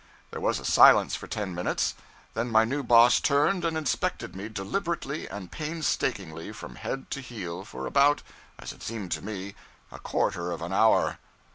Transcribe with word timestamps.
There 0.31 0.41
was 0.41 0.67
silence 0.67 1.13
for 1.15 1.27
ten 1.27 1.53
minutes; 1.53 1.93
then 2.33 2.49
my 2.51 2.65
new 2.65 2.81
boss 2.81 3.19
turned 3.19 3.63
and 3.63 3.77
inspected 3.77 4.35
me 4.35 4.49
deliberately 4.49 5.27
and 5.29 5.51
painstakingly 5.51 6.51
from 6.53 6.77
head 6.77 7.11
to 7.11 7.21
heel 7.21 7.63
for 7.63 7.85
about 7.85 8.23
as 8.57 8.73
it 8.73 8.81
seemed 8.81 9.11
to 9.11 9.21
me 9.21 9.53
a 9.91 9.99
quarter 9.99 10.51
of 10.51 10.63
an 10.63 10.73
hour. 10.73 11.19